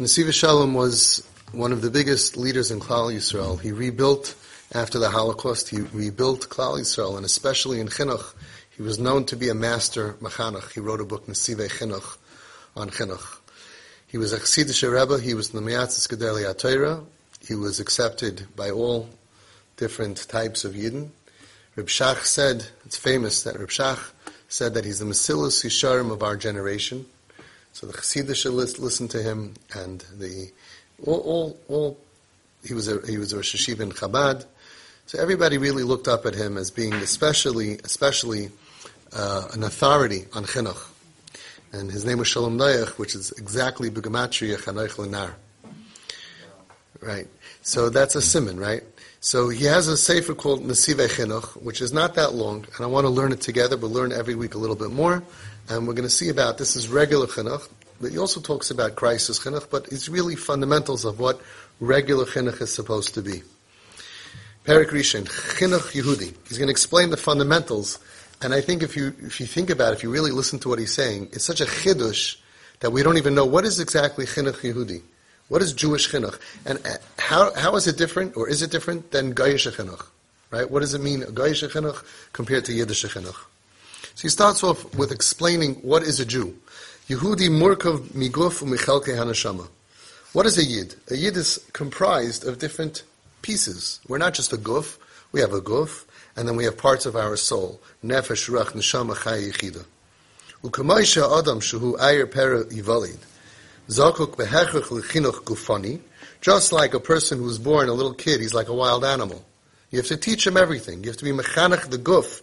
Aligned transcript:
Nesiv 0.00 0.32
Shalom 0.32 0.72
was 0.72 1.22
one 1.52 1.72
of 1.72 1.82
the 1.82 1.90
biggest 1.90 2.38
leaders 2.38 2.70
in 2.70 2.80
Klal 2.80 3.14
Yisrael. 3.14 3.60
He 3.60 3.70
rebuilt 3.70 4.34
after 4.72 4.98
the 4.98 5.10
Holocaust. 5.10 5.68
He 5.68 5.82
rebuilt 5.82 6.48
Klal 6.48 6.80
Yisrael, 6.80 7.18
and 7.18 7.26
especially 7.26 7.80
in 7.80 7.88
Chinuch, 7.88 8.32
he 8.74 8.80
was 8.80 8.98
known 8.98 9.26
to 9.26 9.36
be 9.36 9.50
a 9.50 9.54
master 9.54 10.14
machanach. 10.14 10.72
He 10.72 10.80
wrote 10.80 11.02
a 11.02 11.04
book, 11.04 11.26
Nesivei 11.26 11.68
Chinuch, 11.68 12.16
on 12.74 12.88
Chinuch. 12.88 13.40
He 14.06 14.16
was 14.16 14.32
a 14.32 14.38
Chassidish 14.38 14.90
Rebbe. 14.90 15.20
He 15.20 15.34
was 15.34 15.50
the 15.50 15.60
Moetzes 15.60 16.08
Gedolei 16.08 16.56
Torah. 16.56 17.04
He 17.46 17.54
was 17.54 17.78
accepted 17.78 18.46
by 18.56 18.70
all 18.70 19.06
different 19.76 20.26
types 20.30 20.64
of 20.64 20.72
Yidden. 20.72 21.10
Reb 21.76 21.88
Shach 21.88 22.24
said, 22.24 22.66
it's 22.86 22.96
famous 22.96 23.42
that 23.42 23.60
Reb 23.60 23.68
Shach 23.68 24.12
said 24.48 24.72
that 24.72 24.86
he's 24.86 25.00
the 25.00 25.04
Mesilas 25.04 25.62
Yisharim 25.62 26.10
of 26.10 26.22
our 26.22 26.38
generation. 26.38 27.04
So 27.72 27.86
the 27.86 27.92
Chassidish 27.92 28.42
should 28.42 28.52
listen 28.52 29.08
to 29.08 29.22
him, 29.22 29.54
and 29.74 30.00
the 30.18 30.50
all, 31.04 31.20
all, 31.20 31.60
all 31.68 31.98
he 32.64 32.74
was 32.74 32.88
a 32.88 33.00
he 33.06 33.18
was 33.18 33.32
a 33.32 33.36
Rosh 33.36 33.54
Yeshiva 33.54 33.80
in 33.80 33.92
Chabad. 33.92 34.44
So 35.06 35.18
everybody 35.18 35.58
really 35.58 35.82
looked 35.82 36.08
up 36.08 36.26
at 36.26 36.34
him 36.34 36.56
as 36.56 36.70
being 36.70 36.92
especially 36.94 37.78
especially 37.84 38.50
uh, 39.12 39.48
an 39.52 39.64
authority 39.64 40.26
on 40.34 40.44
chinuch. 40.44 40.86
And 41.72 41.90
his 41.90 42.04
name 42.04 42.18
was 42.18 42.28
Shalom 42.28 42.58
Noach, 42.58 42.98
which 42.98 43.14
is 43.14 43.30
exactly 43.32 43.90
Begamatria 43.90 44.56
Chanoich 44.56 44.96
Lenar. 44.96 45.32
Right. 47.00 47.28
So 47.62 47.88
that's 47.88 48.14
a 48.14 48.22
simon, 48.22 48.58
right? 48.58 48.82
So 49.22 49.50
he 49.50 49.66
has 49.66 49.86
a 49.86 49.98
sefer 49.98 50.34
called 50.34 50.64
Nesivei 50.64 51.06
Chinuch, 51.06 51.62
which 51.62 51.82
is 51.82 51.92
not 51.92 52.14
that 52.14 52.32
long, 52.32 52.64
and 52.74 52.84
I 52.84 52.86
want 52.86 53.04
to 53.04 53.10
learn 53.10 53.32
it 53.32 53.42
together. 53.42 53.76
We'll 53.76 53.90
learn 53.90 54.12
every 54.12 54.34
week 54.34 54.54
a 54.54 54.58
little 54.58 54.76
bit 54.76 54.90
more. 54.90 55.22
And 55.68 55.86
we're 55.86 55.92
going 55.92 56.08
to 56.08 56.10
see 56.10 56.30
about 56.30 56.56
this 56.56 56.74
is 56.74 56.88
regular 56.88 57.26
chinuch, 57.26 57.68
but 58.00 58.10
he 58.10 58.18
also 58.18 58.40
talks 58.40 58.70
about 58.70 58.96
crisis 58.96 59.38
chinuch, 59.38 59.70
but 59.70 59.86
it's 59.92 60.08
really 60.08 60.36
fundamentals 60.36 61.04
of 61.04 61.20
what 61.20 61.40
regular 61.80 62.24
chinuch 62.24 62.62
is 62.62 62.72
supposed 62.72 63.14
to 63.14 63.22
be. 63.22 63.42
Perik 64.64 64.88
Rishon, 64.88 65.28
chinuch 65.28 65.92
Yehudi. 65.92 66.34
He's 66.48 66.56
going 66.58 66.68
to 66.68 66.72
explain 66.72 67.10
the 67.10 67.16
fundamentals, 67.16 67.98
and 68.42 68.54
I 68.54 68.62
think 68.62 68.82
if 68.82 68.96
you 68.96 69.14
if 69.20 69.38
you 69.38 69.46
think 69.46 69.70
about 69.70 69.92
it, 69.92 69.98
if 69.98 70.02
you 70.02 70.10
really 70.10 70.32
listen 70.32 70.58
to 70.60 70.68
what 70.70 70.78
he's 70.78 70.94
saying, 70.94 71.28
it's 71.32 71.44
such 71.44 71.60
a 71.60 71.66
chidush 71.66 72.36
that 72.80 72.90
we 72.90 73.02
don't 73.02 73.18
even 73.18 73.34
know 73.34 73.44
what 73.44 73.64
is 73.64 73.78
exactly 73.80 74.24
chinuch 74.24 74.62
Yehudi. 74.62 75.02
What 75.50 75.62
is 75.62 75.72
Jewish 75.72 76.08
chinuch, 76.12 76.38
and 76.64 76.78
uh, 76.86 76.90
how 77.18 77.52
how 77.54 77.74
is 77.74 77.88
it 77.88 77.98
different, 77.98 78.36
or 78.36 78.48
is 78.48 78.62
it 78.62 78.70
different 78.70 79.10
than 79.10 79.34
Goyish 79.34 79.68
chinuch? 79.68 80.06
Right? 80.52 80.70
What 80.70 80.78
does 80.78 80.94
it 80.94 81.00
mean, 81.00 81.22
Goyish 81.22 81.68
chinuch 81.68 82.04
compared 82.32 82.64
to 82.66 82.72
Yiddish 82.72 83.04
chinuch? 83.04 83.34
So 84.14 84.22
he 84.22 84.28
starts 84.28 84.62
off 84.62 84.94
with 84.94 85.10
explaining 85.10 85.74
what 85.82 86.04
is 86.04 86.20
a 86.20 86.24
Jew. 86.24 86.56
Yehudi 87.08 87.48
Murkov 87.48 87.98
Miguf 88.12 88.62
Umichelke 88.62 89.08
Hanashama. 89.08 89.66
What 90.34 90.46
is 90.46 90.56
a 90.56 90.64
Yid? 90.64 90.94
A 91.10 91.16
Yid 91.16 91.36
is 91.36 91.58
comprised 91.72 92.46
of 92.46 92.60
different 92.60 93.02
pieces. 93.42 93.98
We're 94.06 94.18
not 94.18 94.34
just 94.34 94.52
a 94.52 94.56
guf, 94.56 94.98
we 95.32 95.40
have 95.40 95.52
a 95.52 95.60
guf, 95.60 96.04
and 96.36 96.46
then 96.46 96.54
we 96.54 96.62
have 96.62 96.78
parts 96.78 97.06
of 97.06 97.16
our 97.16 97.36
soul. 97.36 97.80
Nefesh, 98.04 98.48
Ruach, 98.48 98.70
Neshama, 98.78 99.20
Chay, 99.20 99.50
Yechida. 99.50 99.84
Ukamaisha 100.62 101.40
Adam 101.40 101.58
Shuhu 101.58 101.98
Ayer 101.98 102.28
Pera 102.28 102.62
Yivalid. 102.66 103.18
Zakuk 103.90 104.36
Gufani. 104.36 106.00
Just 106.40 106.72
like 106.72 106.94
a 106.94 107.00
person 107.00 107.38
who's 107.38 107.58
born, 107.58 107.88
a 107.88 107.92
little 107.92 108.14
kid, 108.14 108.40
he's 108.40 108.54
like 108.54 108.68
a 108.68 108.74
wild 108.74 109.04
animal. 109.04 109.44
You 109.90 109.98
have 109.98 110.06
to 110.06 110.16
teach 110.16 110.46
him 110.46 110.56
everything. 110.56 111.02
You 111.02 111.10
have 111.10 111.16
to 111.18 111.24
be 111.24 111.32
mechanech 111.32 111.90
the 111.90 111.98
guf 111.98 112.40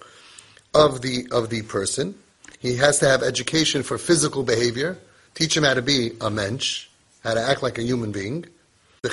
of 0.76 1.02
the, 1.02 1.28
of 1.32 1.50
the 1.50 1.62
person. 1.62 2.16
He 2.60 2.76
has 2.76 3.00
to 3.00 3.08
have 3.08 3.24
education 3.24 3.84
for 3.84 3.98
physical 3.98 4.44
behavior, 4.44 4.98
teach 5.36 5.56
him 5.56 5.64
how 5.64 5.74
to 5.74 5.82
be 5.82 6.12
a 6.20 6.30
mensch, 6.30 6.88
how 7.24 7.34
to 7.34 7.42
act 7.42 7.64
like 7.64 7.78
a 7.78 7.84
human 7.84 8.12
being. 8.12 8.46
In 9.04 9.12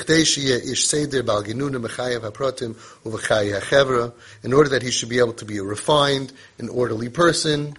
order 4.53 4.69
that 4.71 4.83
he 4.83 4.91
should 4.91 5.09
be 5.09 5.19
able 5.21 5.33
to 5.35 5.45
be 5.45 5.59
a 5.59 5.63
refined, 5.63 6.33
an 6.59 6.69
orderly 6.69 7.09
person. 7.11 7.77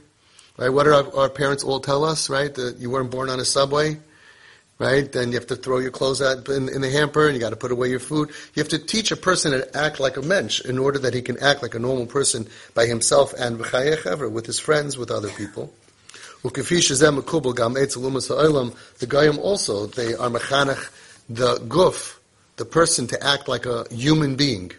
Right? 0.58 0.70
What 0.70 0.84
do 0.84 0.94
our, 0.94 1.14
our 1.16 1.30
parents 1.30 1.64
all 1.64 1.82
tell 1.82 2.06
us, 2.06 2.30
right? 2.30 2.54
That 2.56 2.78
you 2.78 2.90
weren't 2.90 3.12
born 3.12 3.30
on 3.30 3.42
a 3.42 3.46
subway? 3.46 3.98
Right? 4.78 5.12
Then 5.12 5.32
you 5.32 5.36
have 5.36 5.48
to 5.48 5.56
throw 5.56 5.80
your 5.80 5.92
clothes 5.92 6.22
out 6.22 6.48
in, 6.50 6.70
in 6.70 6.82
the 6.82 6.90
hamper, 6.90 7.26
and 7.28 7.36
you 7.36 7.40
got 7.40 7.52
to 7.52 7.56
put 7.56 7.72
away 7.72 7.90
your 7.90 8.00
food. 8.00 8.30
You 8.54 8.62
have 8.62 8.70
to 8.70 8.80
teach 8.80 9.12
a 9.12 9.16
person 9.16 9.52
to 9.52 9.78
act 9.78 10.00
like 10.00 10.18
a 10.18 10.22
mensch 10.22 10.62
in 10.62 10.78
order 10.78 11.00
that 11.00 11.14
he 11.14 11.22
can 11.22 11.38
act 11.40 11.62
like 11.62 11.76
a 11.76 11.80
normal 11.80 12.06
person 12.06 12.48
by 12.74 12.86
himself 12.86 13.34
and 13.38 13.58
with 13.58 14.46
his 14.46 14.60
friends, 14.60 14.98
with 14.98 15.12
other 15.12 15.30
people. 15.30 15.74
The 16.44 16.52
Goyim 19.08 19.40
also, 19.40 19.86
they 19.88 20.14
are 20.14 20.30
mechanech, 20.30 20.90
the 21.28 21.56
guf, 21.56 22.18
the 22.58 22.66
person 22.66 23.08
to 23.08 23.24
act 23.26 23.48
like 23.48 23.66
a 23.66 23.86
human 23.92 24.36
being. 24.36 24.72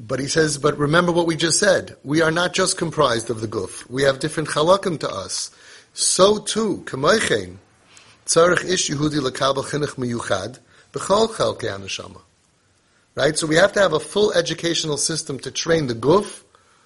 But 0.00 0.18
he 0.18 0.26
says, 0.26 0.58
but 0.58 0.76
remember 0.76 1.12
what 1.12 1.26
we 1.28 1.36
just 1.36 1.60
said. 1.60 1.96
We 2.02 2.20
are 2.20 2.32
not 2.32 2.52
just 2.52 2.76
comprised 2.76 3.30
of 3.30 3.40
the 3.40 3.46
guf. 3.46 3.88
We 3.88 4.02
have 4.02 4.18
different 4.18 4.48
chalakim 4.48 4.98
to 5.00 5.08
us. 5.08 5.52
So 5.92 6.38
too, 6.38 6.82
kamoichein, 6.86 7.58
Tzarech 8.26 8.64
ish 8.64 8.90
Yehudi 8.90 9.20
lekabel 9.20 9.64
chinuch 9.64 9.96
miyuchad 9.96 10.58
b'chol 10.92 11.28
chelkei 11.28 11.70
haneshama. 11.70 12.22
Right? 13.14 13.38
So 13.38 13.46
we 13.46 13.56
have 13.56 13.72
to 13.74 13.80
have 13.80 13.92
a 13.92 14.00
full 14.00 14.32
educational 14.32 14.96
system 14.96 15.38
to 15.40 15.50
train 15.50 15.88
the 15.88 15.94
guf, 15.94 16.42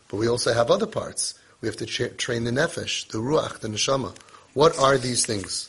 but 0.08 0.16
we 0.16 0.28
also 0.28 0.52
have 0.52 0.70
other 0.70 0.86
parts. 0.86 1.34
We 1.60 1.68
have 1.68 1.76
to 1.76 1.86
tra- 1.86 2.10
train 2.10 2.44
the 2.44 2.50
nefesh, 2.50 3.08
the 3.08 3.18
ruach, 3.18 3.60
the 3.60 3.68
neshama. 3.68 4.16
What 4.54 4.78
are 4.78 4.98
these 4.98 5.24
things? 5.24 5.68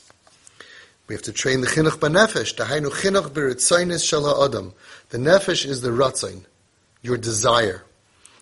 We 1.07 1.15
have 1.15 1.21
to 1.23 1.33
train 1.33 1.61
the 1.61 1.67
chinuch 1.67 1.99
b'nefesh. 1.99 2.55
Dahainu 2.55 2.89
chinuch 2.89 3.29
b'ritzainis 3.29 4.07
shel 4.07 4.25
ha'adam. 4.25 4.73
The 5.09 5.19
nefesh 5.19 5.65
is 5.67 5.81
the 5.81 5.89
ratzain, 5.89 6.45
your 7.03 7.17
desire. 7.17 7.83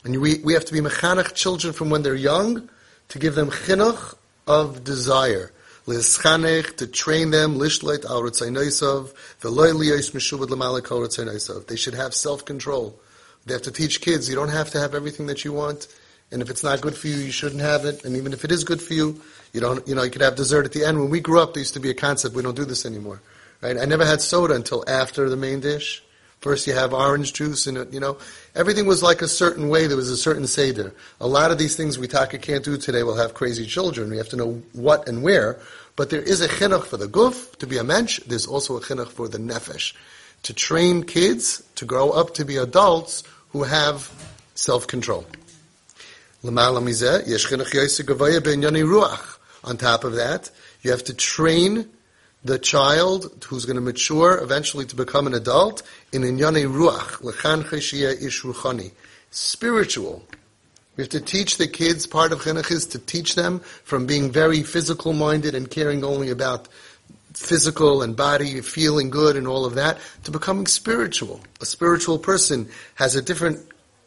And 0.06 0.22
we, 0.22 0.40
we 0.40 0.54
have 0.54 0.66
to 0.66 0.74
be 0.74 0.80
mechanech 0.80 1.34
children 1.34 1.74
from 1.74 1.90
when 1.90 2.04
they're 2.04 2.16
young 2.16 2.70
to 3.10 3.20
give 3.20 3.36
them 3.36 3.50
chinuch 3.50 4.16
of 4.48 4.86
desire 4.86 5.52
To 5.88 6.88
train 6.88 7.32
them, 7.32 7.54
al 7.54 7.60
ritzainosav, 7.60 9.14
v'loy 9.42 9.74
liyos 9.74 10.12
ritzainosav. 10.12 11.68
They 11.68 11.78
should 11.78 11.94
have 11.94 12.14
self-control. 12.14 13.00
They 13.46 13.54
have 13.54 13.62
to 13.62 13.72
teach 13.72 14.02
kids, 14.02 14.28
you 14.28 14.36
don't 14.36 14.50
have 14.50 14.70
to 14.72 14.80
have 14.80 14.94
everything 14.94 15.28
that 15.28 15.46
you 15.46 15.54
want, 15.54 15.88
and 16.30 16.42
if 16.42 16.50
it's 16.50 16.62
not 16.62 16.82
good 16.82 16.98
for 16.98 17.08
you, 17.08 17.16
you 17.16 17.32
shouldn't 17.32 17.62
have 17.62 17.86
it, 17.86 18.04
and 18.04 18.18
even 18.18 18.34
if 18.34 18.44
it 18.44 18.52
is 18.52 18.66
good 18.66 18.82
for 18.82 18.94
you, 18.94 19.22
you 19.54 19.62
don't, 19.62 19.88
you 19.88 19.96
know, 19.96 20.04
you 20.04 20.12
could 20.12 20.22
have 20.22 20.36
dessert 20.36 20.66
at 20.66 20.74
the 20.74 20.84
end. 20.84 21.00
When 21.00 21.10
we 21.10 21.22
grew 21.22 21.40
up, 21.40 21.54
there 21.54 21.62
used 21.62 21.74
to 21.76 21.80
be 21.80 21.90
a 21.90 21.94
concept, 21.94 22.36
we 22.36 22.44
don't 22.44 22.58
do 22.58 22.66
this 22.66 22.86
anymore. 22.86 23.22
Right? 23.62 23.78
I 23.78 23.86
never 23.86 24.06
had 24.06 24.22
soda 24.22 24.54
until 24.56 24.84
after 24.90 25.30
the 25.30 25.38
main 25.38 25.62
dish. 25.62 26.04
First 26.40 26.68
you 26.68 26.74
have 26.74 26.94
orange 26.94 27.34
juice 27.34 27.66
and, 27.66 27.92
you 27.92 28.00
know, 28.00 28.18
everything 28.54 28.86
was 28.86 29.02
like 29.02 29.22
a 29.24 29.28
certain 29.28 29.70
way. 29.70 29.88
There 29.88 29.98
was 29.98 30.10
a 30.10 30.18
certain 30.18 30.46
seder. 30.46 30.94
A 31.20 31.28
lot 31.28 31.52
of 31.52 31.58
these 31.58 31.76
things 31.76 31.98
we 31.98 32.08
taka 32.08 32.38
can't 32.38 32.64
do 32.64 32.78
today 32.78 33.02
We'll 33.02 33.16
have 33.16 33.34
crazy 33.34 33.66
children. 33.66 34.12
We 34.12 34.18
have 34.18 34.30
to 34.30 34.36
know 34.36 34.62
what 34.74 35.08
and 35.10 35.24
where. 35.24 35.60
But 35.96 36.12
there 36.12 36.22
is 36.22 36.42
a 36.42 36.48
chinuch 36.48 36.86
for 36.86 36.98
the 36.98 37.08
guf, 37.08 37.56
to 37.58 37.66
be 37.66 37.80
a 37.80 37.84
mensch. 37.84 38.20
There's 38.20 38.46
also 38.46 38.78
a 38.78 38.82
chinuch 38.82 39.10
for 39.10 39.28
the 39.28 39.40
nefesh. 39.40 39.94
To 40.44 40.54
train 40.54 41.04
kids 41.04 41.64
to 41.76 41.86
grow 41.86 42.12
up 42.12 42.36
to 42.36 42.46
be 42.46 42.58
adults 42.58 43.24
who 43.50 43.64
have 43.64 44.12
self-control. 44.54 45.26
On 46.44 46.56
top 49.78 50.04
of 50.04 50.14
that, 50.14 50.52
you 50.84 50.92
have 50.92 51.04
to 51.06 51.14
train 51.16 51.90
the 52.44 52.60
child 52.60 53.46
who's 53.48 53.66
going 53.66 53.76
to 53.76 53.82
mature 53.82 54.38
eventually 54.42 54.86
to 54.86 54.96
become 54.96 55.28
an 55.28 55.34
adult 55.34 55.84
in 56.12 56.22
inyane 56.22 56.72
ruach, 56.72 57.22
ish 58.22 58.46
spiritual. 59.32 60.24
We 60.96 61.04
have 61.04 61.10
to 61.10 61.22
teach 61.22 61.58
the 61.58 61.68
kids, 61.68 62.08
part 62.08 62.32
of 62.32 62.42
chinuch 62.42 62.72
is 62.72 62.88
to 62.88 63.00
teach 63.00 63.36
them 63.36 63.60
from 63.60 64.06
being 64.06 64.32
very 64.32 64.64
physical 64.64 65.14
minded 65.14 65.54
and 65.54 65.70
caring 65.70 66.04
only 66.04 66.32
about 66.32 66.68
physical 67.34 68.02
and 68.02 68.16
body, 68.16 68.62
feeling 68.62 69.12
good 69.12 69.36
and 69.36 69.48
all 69.48 69.64
of 69.64 69.76
that, 69.76 70.00
to 70.24 70.32
becoming 70.32 70.66
spiritual. 70.66 71.40
A 71.62 71.66
spiritual 71.66 72.18
person 72.18 72.68
has 72.96 73.16
a 73.16 73.22
different 73.22 73.60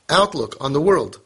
outlook 0.09 0.57
on 0.61 0.73
the 0.73 0.81
world. 0.81 1.21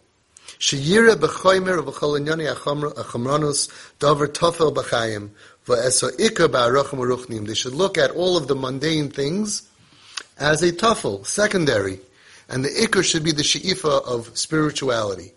They 5.67 7.55
should 7.55 7.75
look 7.75 7.99
at 7.99 8.11
all 8.11 8.37
of 8.37 8.49
the 8.49 8.55
mundane 8.55 9.11
things 9.11 9.69
as 10.39 10.63
a 10.63 10.73
tuffle, 10.73 11.25
secondary. 11.27 12.01
And 12.49 12.65
the 12.65 12.69
ikr 12.69 13.03
should 13.03 13.25
be 13.25 13.33
the 13.33 13.43
she'ifa 13.43 14.05
of 14.05 14.37
spirituality. 14.37 15.33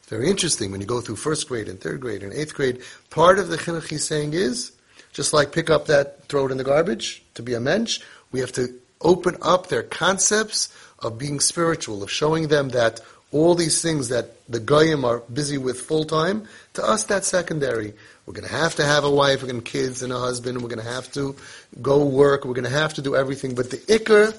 It's 0.00 0.08
very 0.08 0.28
interesting 0.28 0.70
when 0.70 0.80
you 0.82 0.86
go 0.86 1.00
through 1.00 1.16
first 1.16 1.48
grade 1.48 1.68
and 1.68 1.80
third 1.80 2.00
grade 2.00 2.22
and 2.22 2.32
eighth 2.34 2.54
grade. 2.54 2.82
Part 3.08 3.38
of 3.38 3.48
the 3.48 3.56
chinuch 3.56 3.88
he's 3.88 4.04
saying 4.04 4.34
is, 4.34 4.72
just 5.12 5.32
like 5.32 5.52
pick 5.52 5.70
up 5.70 5.86
that, 5.86 6.26
throw 6.28 6.46
it 6.46 6.52
in 6.52 6.58
the 6.58 6.64
garbage, 6.64 7.22
to 7.34 7.42
be 7.42 7.54
a 7.54 7.60
mensch, 7.60 8.00
we 8.30 8.40
have 8.40 8.52
to 8.52 8.74
open 9.00 9.36
up 9.40 9.68
their 9.68 9.82
concepts 9.82 10.68
of 10.98 11.18
being 11.18 11.40
spiritual, 11.40 12.02
of 12.02 12.10
showing 12.10 12.48
them 12.48 12.68
that 12.70 13.00
All 13.32 13.54
these 13.54 13.80
things 13.82 14.08
that 14.10 14.36
the 14.48 14.60
goyim 14.60 15.04
are 15.04 15.20
busy 15.32 15.58
with 15.58 15.80
full 15.80 16.04
time, 16.04 16.46
to 16.74 16.84
us 16.84 17.04
that's 17.04 17.28
secondary. 17.28 17.94
We're 18.26 18.34
going 18.34 18.46
to 18.46 18.54
have 18.54 18.76
to 18.76 18.84
have 18.84 19.04
a 19.04 19.10
wife, 19.10 19.42
we're 19.42 19.48
going 19.48 19.62
to 19.62 19.70
kids 19.70 20.02
and 20.02 20.12
a 20.12 20.18
husband, 20.18 20.62
we're 20.62 20.68
going 20.68 20.84
to 20.84 20.92
have 20.92 21.10
to 21.12 21.34
go 21.80 22.04
work, 22.04 22.44
we're 22.44 22.54
going 22.54 22.64
to 22.64 22.70
have 22.70 22.94
to 22.94 23.02
do 23.02 23.16
everything. 23.16 23.54
But 23.54 23.70
the 23.70 23.78
ikr 23.78 24.32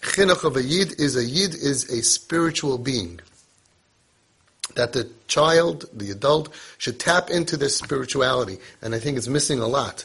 chinuch 0.00 0.44
of 0.44 0.56
a 0.56 0.62
yid 0.62 1.00
is 1.00 1.16
a 1.16 1.24
yid 1.24 1.54
is 1.54 1.88
a 1.88 2.02
spiritual 2.02 2.78
being. 2.78 3.20
That 4.74 4.92
the 4.92 5.10
child, 5.28 5.86
the 5.92 6.10
adult, 6.10 6.52
should 6.78 6.98
tap 6.98 7.30
into 7.30 7.56
their 7.56 7.68
spirituality. 7.68 8.58
And 8.80 8.94
I 8.94 8.98
think 8.98 9.16
it's 9.16 9.28
missing 9.28 9.60
a 9.60 9.66
lot. 9.66 10.04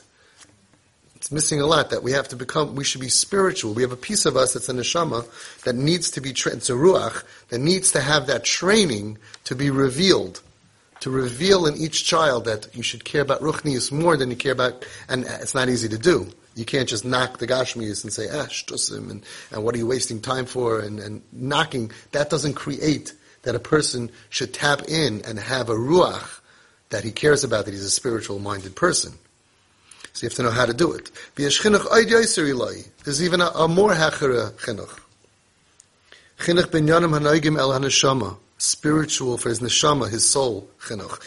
It's 1.18 1.32
missing 1.32 1.60
a 1.60 1.66
lot 1.66 1.90
that 1.90 2.04
we 2.04 2.12
have 2.12 2.28
to 2.28 2.36
become, 2.36 2.76
we 2.76 2.84
should 2.84 3.02
be 3.02 3.10
spiritual. 3.10 3.74
We 3.74 3.82
have 3.82 3.92
a 3.92 3.98
piece 3.98 4.28
of 4.28 4.38
us 4.38 4.54
that's 4.54 4.70
a 4.70 4.74
neshama 4.74 5.26
that 5.64 5.76
needs 5.76 6.12
to 6.12 6.22
be, 6.22 6.32
trained. 6.32 6.58
it's 6.60 6.70
a 6.70 6.74
ruach, 6.74 7.24
that 7.50 7.58
needs 7.58 7.92
to 7.94 8.02
have 8.02 8.28
that 8.28 8.44
training 8.44 9.18
to 9.46 9.56
be 9.56 9.72
revealed. 9.72 10.42
To 11.02 11.10
reveal 11.10 11.66
in 11.66 11.76
each 11.76 12.06
child 12.06 12.46
that 12.46 12.76
you 12.76 12.84
should 12.84 13.04
care 13.04 13.22
about 13.22 13.42
ruchnius 13.42 13.92
more 13.92 14.16
than 14.16 14.30
you 14.30 14.36
care 14.36 14.52
about, 14.52 14.86
and 15.10 15.26
it's 15.26 15.56
not 15.56 15.70
easy 15.70 15.90
to 15.90 15.98
do. 15.98 16.28
You 16.54 16.66
can't 16.66 16.88
just 16.88 17.04
knock 17.04 17.40
the 17.40 17.48
Gashmias 17.48 18.04
and 18.04 18.14
say, 18.14 18.28
ah, 18.32 18.46
shtusim, 18.46 19.10
and, 19.10 19.24
and 19.52 19.64
what 19.64 19.74
are 19.74 19.80
you 19.80 19.88
wasting 19.88 20.22
time 20.22 20.46
for? 20.46 20.80
And, 20.80 21.00
and 21.00 21.24
knocking, 21.32 21.92
that 22.12 22.30
doesn't 22.30 22.54
create 22.54 23.14
that 23.42 23.56
a 23.56 23.60
person 23.60 24.12
should 24.30 24.54
tap 24.54 24.84
in 24.88 25.24
and 25.26 25.40
have 25.40 25.70
a 25.70 25.76
ruach 25.76 26.42
that 26.90 27.04
he 27.04 27.12
cares 27.12 27.44
about, 27.44 27.66
that 27.66 27.72
he's 27.72 27.84
a 27.84 27.90
spiritual 27.90 28.38
minded 28.38 28.76
person. 28.76 29.14
So 30.18 30.24
you 30.24 30.30
have 30.30 30.36
to 30.38 30.42
know 30.42 30.50
how 30.50 30.66
to 30.66 30.74
do 30.74 30.94
it. 30.94 31.12
There's 31.36 31.64
even 33.24 33.40
a, 33.40 33.46
a 33.50 33.68
more 33.68 33.92
hachara 33.92 34.52
chinuch. 34.54 35.00
Chinuch 36.40 36.72
ben 36.72 36.88
yanim 36.88 37.12
hanoigim 37.12 37.56
el 37.60 37.70
haneshama 37.70 38.36
spiritual 38.58 39.38
for 39.38 39.50
his 39.50 39.60
neshama, 39.60 40.10
his 40.10 40.28
soul, 40.28 40.68
chinuch. 40.80 41.20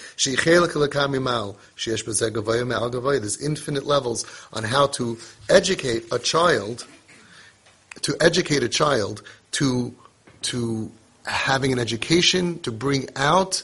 There's 3.20 3.40
infinite 3.40 3.86
levels 3.86 4.26
on 4.52 4.64
how 4.64 4.88
to 4.88 5.18
educate 5.48 6.12
a 6.12 6.18
child, 6.18 6.84
to 8.02 8.16
educate 8.20 8.64
a 8.64 8.68
child 8.68 9.22
to, 9.52 9.94
to 10.42 10.90
having 11.26 11.72
an 11.72 11.78
education 11.78 12.58
to 12.62 12.72
bring 12.72 13.08
out 13.14 13.62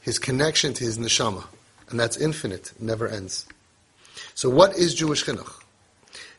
his 0.00 0.20
connection 0.20 0.74
to 0.74 0.84
his 0.84 0.96
neshama. 0.96 1.42
And 1.88 1.98
that's 1.98 2.16
infinite, 2.16 2.70
never 2.78 3.08
ends. 3.08 3.48
So 4.34 4.50
what 4.50 4.76
is 4.76 4.94
Jewish 4.94 5.24
chinuch? 5.24 5.52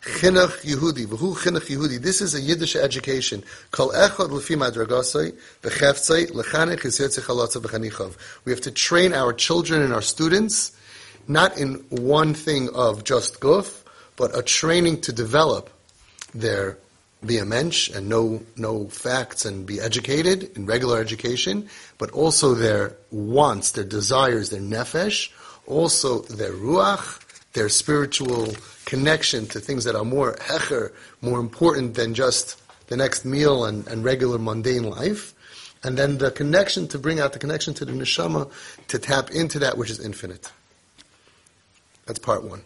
Chinuch 0.02 0.62
Yehudi, 0.62 1.06
v'hu 1.06 1.36
Chinuch 1.36 1.68
Yehudi. 1.68 2.02
This 2.02 2.22
is 2.22 2.34
a 2.34 2.42
Yiddish 2.42 2.76
education. 2.76 3.44
Kol 3.70 3.92
echad 3.92 4.32
l'fi 4.32 4.56
madragasai, 4.56 5.36
v'cheftzai, 5.62 6.34
l'chanech 6.34 6.80
yisyotzi 6.80 7.22
chalotza 7.22 7.62
v'chanichav. 7.62 8.16
We 8.46 8.52
have 8.52 8.62
to 8.62 8.72
train 8.72 9.14
our 9.14 9.34
children 9.34 9.82
and 9.82 9.94
our 9.94 10.02
students, 10.02 10.72
not 11.28 11.58
in 11.58 11.76
one 11.90 12.34
thing 12.34 12.70
of 12.74 13.04
just 13.04 13.40
guf, 13.40 13.84
but 14.16 14.36
a 14.36 14.42
training 14.42 15.02
to 15.02 15.12
develop 15.12 15.70
their 16.34 16.78
be 17.24 17.38
a 17.38 17.46
mensch 17.46 17.90
and 17.90 18.10
know 18.10 18.42
know 18.58 18.88
facts 18.88 19.46
and 19.46 19.66
be 19.68 19.80
educated 19.80 20.58
in 20.58 20.66
regular 20.66 21.00
education, 21.00 21.70
but 22.00 22.10
also 22.12 22.56
their 22.56 22.96
wants, 23.12 23.74
their 23.74 23.84
desires, 23.84 24.50
their 24.50 24.60
nefesh, 24.60 25.32
also 25.68 26.22
their 26.22 26.52
ruach, 26.52 27.21
their 27.54 27.70
spiritual 27.70 28.54
connection 28.86 29.48
to 29.48 29.60
things 29.60 29.84
that 29.84 29.96
are 29.96 30.06
more 30.06 30.36
hecher, 30.36 30.92
more 31.22 31.40
important 31.40 31.96
than 31.96 32.14
just 32.14 32.62
the 32.88 32.98
next 32.98 33.26
meal 33.26 33.66
and, 33.66 33.88
and 33.88 34.04
regular 34.04 34.38
mundane 34.38 34.90
life. 34.90 35.34
And 35.84 35.98
then 35.98 36.18
the 36.18 36.32
connection 36.32 36.88
to 36.90 37.00
bring 37.00 37.20
out 37.20 37.34
the 37.34 37.40
connection 37.40 37.74
to 37.76 37.86
the 37.86 37.92
neshama, 37.92 38.52
to 38.88 39.00
tap 39.00 39.32
into 39.32 39.60
that 39.60 39.78
which 39.78 39.90
is 39.90 40.00
infinite. 40.00 40.52
That's 42.06 42.20
part 42.20 42.44
one. 42.44 42.64